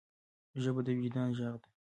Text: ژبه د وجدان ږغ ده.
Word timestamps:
ژبه 0.63 0.81
د 0.85 0.87
وجدان 0.97 1.29
ږغ 1.37 1.55
ده. 1.61 1.69